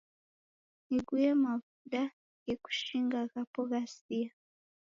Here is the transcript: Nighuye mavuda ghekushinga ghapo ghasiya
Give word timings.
Nighuye 0.91 1.29
mavuda 1.43 2.01
ghekushinga 2.43 3.19
ghapo 3.31 3.61
ghasiya 3.69 4.31